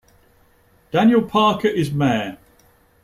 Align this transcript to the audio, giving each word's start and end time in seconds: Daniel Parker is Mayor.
Daniel 0.91 1.21
Parker 1.27 1.67
is 1.67 1.91
Mayor. 1.91 2.39